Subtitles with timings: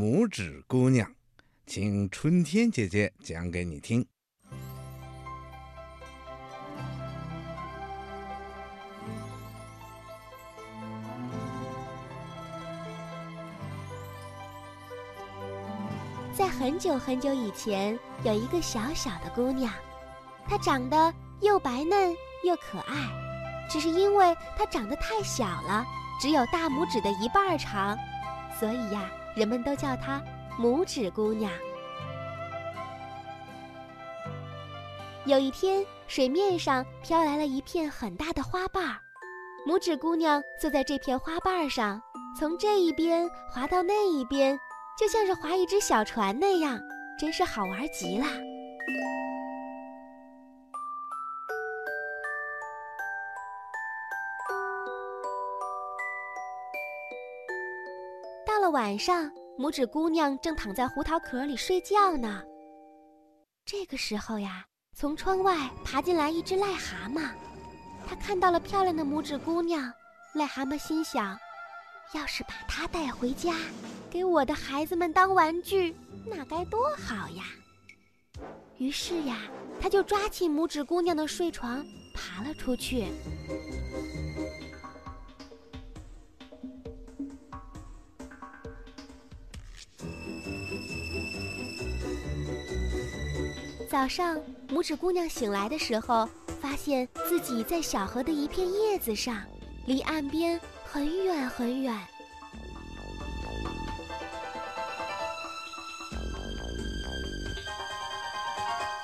[0.00, 1.14] 拇指姑娘，
[1.66, 4.02] 请春天姐姐讲给你听。
[16.32, 19.70] 在很久很久以前，有一个小小的姑娘，
[20.48, 21.12] 她长得
[21.42, 22.96] 又白嫩又可爱，
[23.68, 25.84] 只是因为她长得太小了，
[26.18, 27.98] 只有大拇指的一半长，
[28.58, 30.22] 所以呀，人们都叫她
[30.58, 31.50] 拇指姑娘。
[35.26, 38.96] 有一天，水面上飘来了一片很大的花瓣儿，
[39.66, 42.00] 拇指姑娘坐在这片花瓣上，
[42.38, 44.58] 从这一边滑到那一边。
[44.98, 46.78] 就像是划一只小船那样，
[47.18, 48.26] 真是好玩极了。
[58.80, 62.42] 晚上，拇指姑娘正躺在胡桃壳里睡觉呢。
[63.66, 64.64] 这个时候呀，
[64.96, 67.28] 从窗外爬进来一只癞蛤蟆，
[68.08, 69.92] 它看到了漂亮的拇指姑娘，
[70.34, 71.38] 癞蛤蟆心想：
[72.14, 73.54] 要是把它带回家。
[74.10, 77.44] 给我的孩子们当玩具，那该多好呀！
[78.78, 79.42] 于是呀，
[79.78, 83.08] 他就抓起拇指姑娘的睡床，爬了出去。
[93.90, 94.38] 早上，
[94.68, 96.28] 拇指姑娘醒来的时候，
[96.60, 99.42] 发现自己在小河的一片叶子上，
[99.84, 101.92] 离岸边很远很远。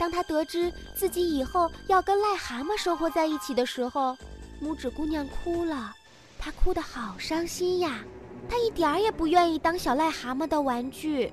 [0.00, 4.16] 当他得知自己以后要跟癞蛤蟆生活在一起的时候，
[4.60, 5.94] 拇指姑娘哭了，
[6.40, 8.00] 她哭得好伤心呀，
[8.48, 11.32] 她一点儿也不愿意当小癞蛤蟆的玩具。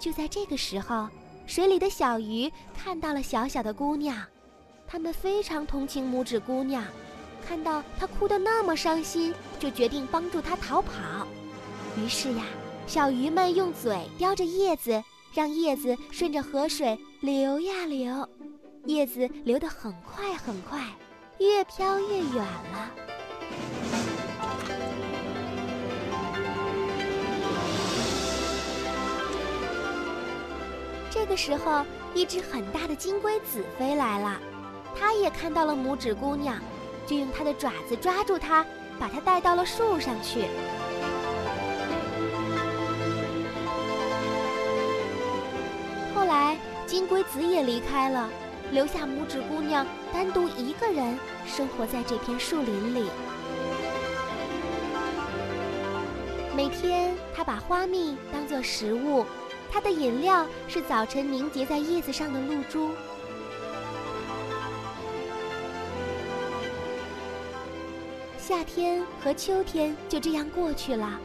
[0.00, 1.08] 就在这个时候，
[1.46, 4.16] 水里的小鱼看到了小小的姑娘，
[4.86, 6.84] 它们非常同情拇指姑娘，
[7.46, 11.26] 看到她哭得那么伤心，就决定帮助她逃跑。
[11.96, 12.44] 于是呀，
[12.86, 15.02] 小鱼们用嘴叼着叶子。
[15.34, 18.28] 让叶子顺着河水流呀流，
[18.84, 20.80] 叶子流得很快很快，
[21.40, 22.90] 越飘越远了。
[31.14, 34.36] 这个时候，一只很大的金龟子飞来了，
[34.98, 36.60] 它也看到了拇指姑娘，
[37.06, 38.66] 就用它的爪子抓住它，
[38.98, 40.46] 把它带到了树上去。
[46.16, 48.28] 后来，金龟子也离开了，
[48.72, 53.08] 留下拇指姑娘单独一个人生活在这片树林里。
[56.56, 59.24] 每天，她把花蜜当做食物，
[59.74, 62.92] 它的饮料是早晨凝结在叶子上的露珠。
[68.38, 71.18] 夏天和秋天就这样过去了，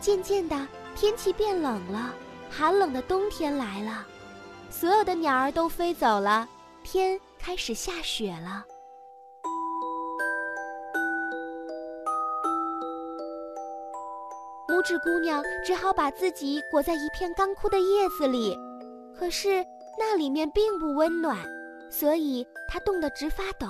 [0.00, 2.12] 渐渐的，天气变冷了，
[2.50, 4.04] 寒冷的冬天来了。
[4.68, 6.48] 所有的鸟儿都飞走了，
[6.82, 8.64] 天开始下雪了。
[14.82, 18.58] 拇指姑娘只好把自己裹在一片干枯的叶子里，
[19.16, 19.64] 可是
[19.96, 21.38] 那里面并不温暖，
[21.88, 23.68] 所以她冻得直发抖。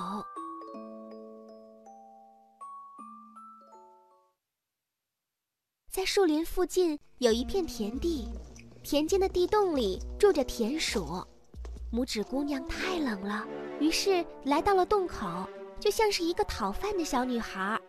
[5.91, 8.27] 在树林附近有一片田地。
[8.81, 11.23] 田间的地洞里住着田鼠，
[11.93, 13.45] 拇指姑娘太冷了，
[13.79, 15.47] 于是来到了洞口，
[15.79, 17.79] 就像是一个讨饭的小女孩。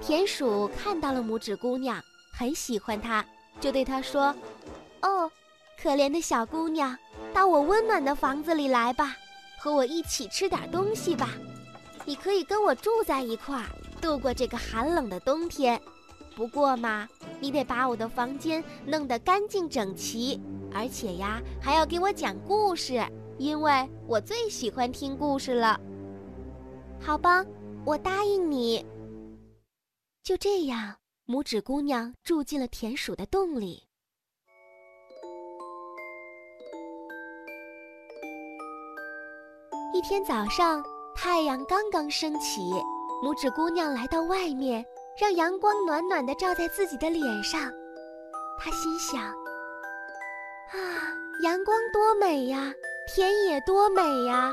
[0.00, 2.02] 田鼠看到了拇指姑娘，
[2.40, 3.22] 很喜欢她，
[3.60, 4.34] 就对她说
[5.02, 5.30] ：“哦，
[5.78, 6.96] 可怜的小姑娘，
[7.34, 9.14] 到我温暖的房子里来吧，
[9.60, 11.28] 和我一起吃点东西吧。
[12.06, 13.66] 你可以跟我住在一块儿，
[14.00, 15.78] 度过这个寒冷的冬天。
[16.34, 17.06] 不过嘛。”
[17.42, 20.38] 你得把我的房间弄得干净整齐，
[20.74, 23.02] 而且呀，还要给我讲故事，
[23.38, 25.78] 因为我最喜欢听故事了。
[27.00, 27.44] 好吧，
[27.84, 28.84] 我答应你。
[30.22, 30.96] 就这样，
[31.30, 33.84] 拇指姑娘住进了田鼠的洞里。
[39.94, 40.82] 一天早上，
[41.14, 42.60] 太阳刚刚升起，
[43.22, 44.84] 拇指姑娘来到外面。
[45.20, 47.70] 让阳光暖暖的照在自己的脸上，
[48.58, 49.22] 她心想
[50.72, 52.72] ：“啊，阳光多美呀，
[53.06, 54.50] 田野多美呀！”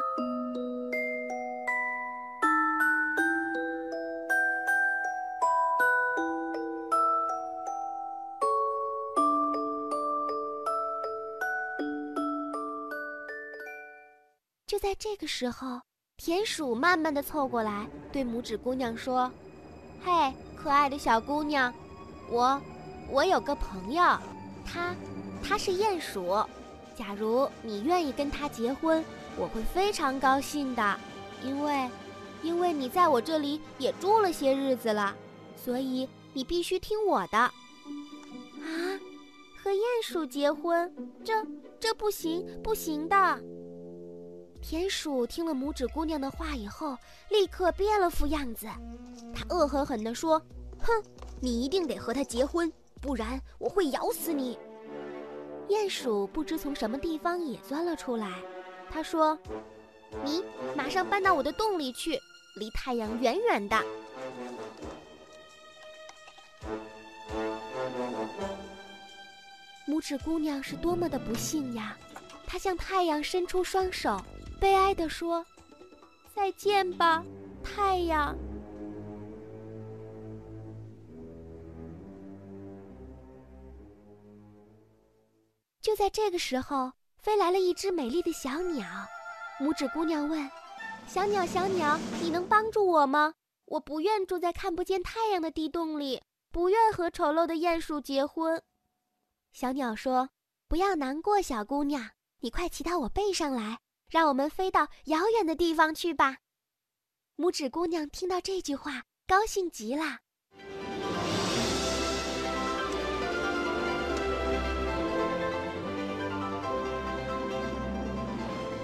[14.78, 15.82] 就在这个时候，
[16.18, 19.32] 田鼠慢慢的凑过来，对拇指姑娘说
[20.06, 21.74] ：“嘿，可爱的小姑娘，
[22.30, 22.62] 我，
[23.10, 24.04] 我有个朋友，
[24.64, 24.96] 他，
[25.44, 26.46] 他是鼹鼠。
[26.96, 29.04] 假如你愿意跟他结婚，
[29.36, 31.00] 我会非常高兴的，
[31.44, 31.90] 因为，
[32.44, 35.16] 因为你在我这里也住了些日子了，
[35.56, 37.40] 所以你必须听我的。
[37.40, 37.52] 啊，
[39.58, 40.96] 和鼹鼠结婚，
[41.26, 41.34] 这，
[41.80, 43.42] 这不行，不行的。”
[44.62, 46.98] 田鼠听了拇指姑娘的话以后，
[47.30, 48.68] 立刻变了副样子。
[49.34, 50.42] 他恶狠狠地说
[50.82, 50.92] ：“哼，
[51.40, 52.72] 你一定得和他结婚，
[53.02, 54.60] 不然我会咬死你。”
[55.70, 58.32] 鼹鼠不知从什么地方也钻了出来。
[58.90, 59.38] 他说
[60.24, 60.44] ：“你
[60.76, 62.20] 马上搬到我的洞里去，
[62.56, 63.78] 离太阳远远的。”
[69.88, 71.98] 拇指姑娘是多么的不幸呀！
[72.46, 74.20] 她向太阳伸出双手。
[74.58, 75.46] 悲哀地说
[76.36, 77.24] ：“再见吧，
[77.64, 78.36] 太阳。”
[85.82, 88.86] 就在这个时候，飞来了一只美丽的小鸟。
[89.60, 90.50] 拇指姑娘问
[91.08, 93.34] ：“小鸟，小鸟，你能帮助我吗？
[93.66, 96.22] 我不愿住在看不见太阳的地洞里，
[96.52, 98.62] 不愿和丑陋的鼹鼠结婚。”
[99.54, 100.30] 小鸟说
[100.68, 102.12] ：“不要难过，小姑娘，
[102.42, 106.38] 你快骑到我背上来。”让我们飞到遥远的地方去吧。
[107.36, 110.20] 拇指姑娘听到这句话，高兴极了。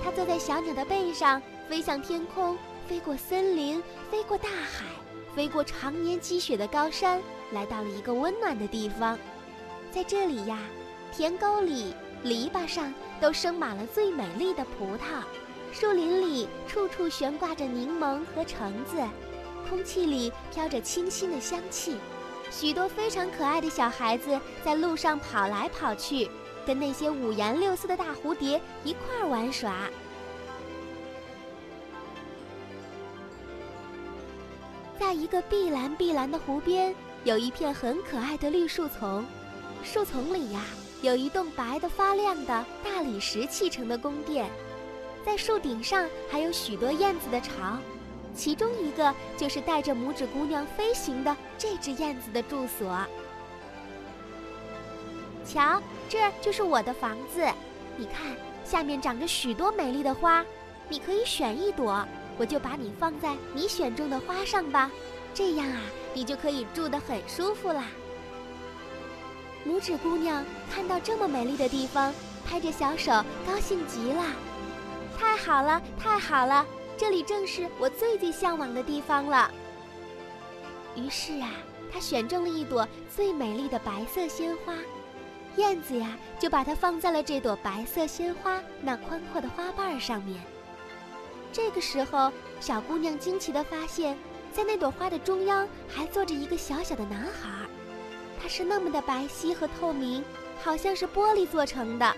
[0.04, 3.82] 她坐在小鸟的背上，飞向天空，飞过森林，
[4.12, 4.86] 飞过大海，
[5.34, 7.22] 飞过常年积雪的高山，
[7.52, 9.18] 来到了一个温暖的地方。
[9.90, 10.60] 在这里呀，
[11.12, 11.94] 田沟里。
[12.24, 12.94] 篱笆上
[13.24, 15.24] 都生满了最美丽的葡萄，
[15.72, 18.98] 树林里处处悬挂着柠檬和橙子，
[19.70, 21.96] 空气里飘着清新的香气，
[22.52, 26.30] 许多非常可爱的小孩子在路上跑来跑去，
[26.68, 29.90] 跟那些五颜六色的大蝴蝶一块儿玩耍。
[35.00, 36.94] 在一个碧蓝碧蓝的湖边，
[37.24, 39.24] 有一片很可爱的绿树丛，
[39.82, 40.60] 树丛里呀。
[41.04, 44.50] 有一栋白的发亮的大理石砌成的宫殿，
[45.26, 47.78] 在树顶上还有许多燕子的巢，
[48.34, 52.98] 其中一个就是带着拇指姑娘飞行的这只燕子的住所。
[55.46, 57.46] 瞧，这就是我的房子，
[57.98, 58.34] 你看，
[58.64, 60.42] 下面长着许多美丽的花，
[60.88, 62.08] 你可以选一朵，
[62.38, 64.90] 我就把你放在你选中的花上吧，
[65.34, 65.82] 这样啊，
[66.14, 67.88] 你就可以住得很舒服啦。
[69.68, 72.14] 拇指姑娘看到这么美丽的地方，
[72.46, 73.12] 拍着小手，
[73.48, 74.24] 高兴极了。
[75.18, 76.66] 太好了，太好了，
[76.98, 79.50] 这里正是我最最向往的地方了。
[80.96, 81.50] 于是啊，
[81.92, 84.74] 她选中了一朵最美丽的白色鲜花，
[85.56, 90.42] 燕子呀就把它放在了这朵白色鲜花那宽阔的花瓣上面。
[91.52, 94.18] 这个时候，小姑娘惊奇地发现，
[94.52, 97.63] 在那朵花的中央还坐着一个小小的男孩。
[98.44, 100.22] 它是那么的白皙和透明，
[100.62, 102.14] 好像是玻璃做成的。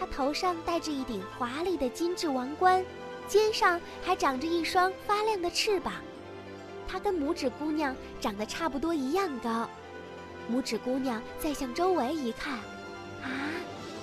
[0.00, 2.82] 它头上戴着一顶华丽的金质王冠，
[3.28, 5.92] 肩上还长着一双发亮的翅膀。
[6.88, 9.68] 它跟拇指姑娘长得差不多一样高。
[10.50, 12.54] 拇指姑娘再向周围一看，
[13.22, 13.28] 啊，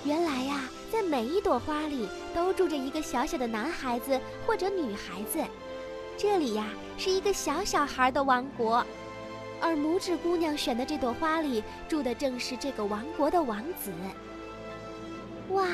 [0.04, 0.60] 原来呀，
[0.92, 5.40] 在每一朵花里都住着一个小小的男孩子或者女孩子。
[6.16, 8.86] 这里呀，是一个小小孩的王国。
[9.60, 13.92] 而拇指姑娘选的这朵花里住的正是这个王国的王子。
[15.50, 15.66] 哇，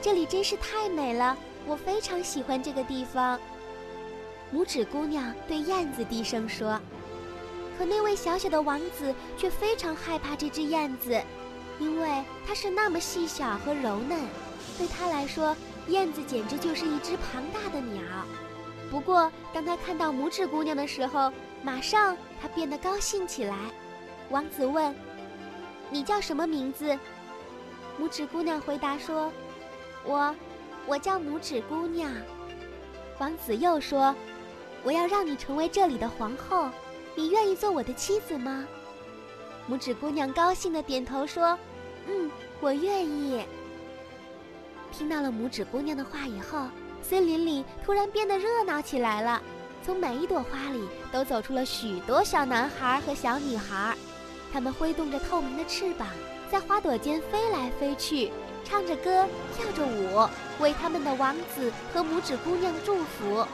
[0.00, 1.36] 这里真是太美了，
[1.66, 3.38] 我非常喜欢这个地方。
[4.52, 6.80] 拇指姑娘对燕子低声说。
[7.76, 11.20] 可那位小小的王子却非常害怕这只燕子，
[11.80, 14.20] 因为它是那么细小和柔嫩，
[14.78, 15.56] 对他来说，
[15.88, 18.00] 燕子简直就是一只庞大的鸟。
[18.94, 21.32] 不过，当他看到拇指姑娘的时候，
[21.64, 23.56] 马上他变得高兴起来。
[24.30, 24.94] 王子问
[25.90, 26.96] ：“你叫什么名字？”
[28.00, 29.32] 拇指姑娘回答说
[30.06, 30.32] ：“我，
[30.86, 32.08] 我叫拇指姑娘。”
[33.18, 34.14] 王子又说
[34.84, 36.70] ：“我要让你成为这里的皇后，
[37.16, 38.64] 你愿意做我的妻子吗？”
[39.68, 41.58] 拇指姑娘高兴地点头说
[42.06, 43.44] ：“嗯，我愿意。”
[44.96, 46.68] 听到了拇指姑娘的话以后。
[47.06, 49.40] 森林里突然变得热闹起来了，
[49.84, 53.94] 从每一朵花里都走出了许多小男孩和小女孩，
[54.50, 56.08] 他们挥动着透明的翅膀，
[56.50, 58.32] 在花朵间飞来飞去，
[58.64, 60.26] 唱着歌，跳着舞，
[60.58, 63.46] 为他们的王子和拇指姑娘祝福。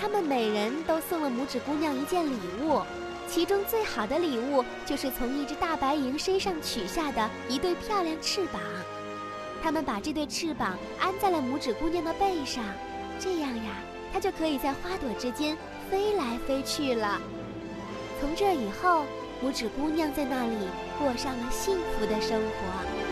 [0.00, 2.80] 他们每人都送了拇指姑娘一件礼物，
[3.28, 8.60] 其中最好的礼物就是从一只大白蝇身上取下的一对漂亮翅膀。
[9.66, 12.62] 他们把这对翅膀安在了拇指姑娘的背上，
[13.18, 13.82] 这样呀，
[14.12, 15.58] 她就可以在花朵之间
[15.90, 17.20] 飞来飞去了。
[18.20, 19.04] 从这以后，
[19.42, 20.68] 拇指姑娘在那里
[21.00, 23.05] 过上了幸福的生活。